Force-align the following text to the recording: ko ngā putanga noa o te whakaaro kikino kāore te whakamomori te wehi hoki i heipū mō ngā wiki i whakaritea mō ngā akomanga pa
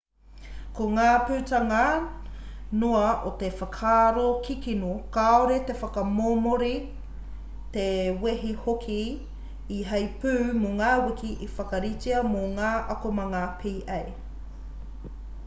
ko 0.77 0.85
ngā 0.93 1.09
putanga 1.25 1.81
noa 2.83 3.09
o 3.31 3.33
te 3.41 3.49
whakaaro 3.59 4.21
kikino 4.47 4.95
kāore 5.17 5.57
te 5.67 5.75
whakamomori 5.81 6.71
te 7.75 7.85
wehi 8.25 8.51
hoki 8.67 8.99
i 9.77 9.81
heipū 9.91 10.33
mō 10.65 10.71
ngā 10.81 10.87
wiki 11.05 11.33
i 11.49 11.51
whakaritea 11.59 12.25
mō 12.31 12.41
ngā 12.57 12.73
akomanga 12.97 13.43
pa 13.63 13.95